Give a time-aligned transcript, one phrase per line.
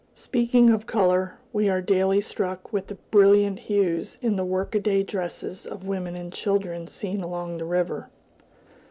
[0.15, 5.63] Speaking of color, we are daily struck with the brilliant hues in the workaday dresses
[5.63, 8.09] of women and children seen along the river.